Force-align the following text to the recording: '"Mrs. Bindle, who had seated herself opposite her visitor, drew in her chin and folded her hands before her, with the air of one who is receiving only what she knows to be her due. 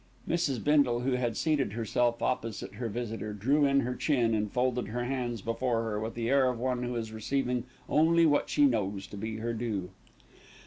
'"Mrs. 0.27 0.63
Bindle, 0.63 1.01
who 1.01 1.11
had 1.11 1.37
seated 1.37 1.73
herself 1.73 2.23
opposite 2.23 2.73
her 2.73 2.89
visitor, 2.89 3.33
drew 3.33 3.65
in 3.65 3.81
her 3.81 3.93
chin 3.93 4.33
and 4.33 4.51
folded 4.51 4.87
her 4.87 5.03
hands 5.05 5.43
before 5.43 5.83
her, 5.83 5.99
with 5.99 6.15
the 6.15 6.27
air 6.27 6.49
of 6.49 6.57
one 6.57 6.81
who 6.81 6.95
is 6.95 7.11
receiving 7.11 7.65
only 7.87 8.25
what 8.25 8.49
she 8.49 8.65
knows 8.65 9.05
to 9.05 9.15
be 9.15 9.37
her 9.37 9.53
due. 9.53 9.91